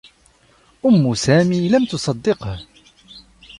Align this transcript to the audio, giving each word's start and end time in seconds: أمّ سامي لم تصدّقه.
أمّ 0.85 1.13
سامي 1.13 1.69
لم 1.69 1.85
تصدّقه. 1.85 2.59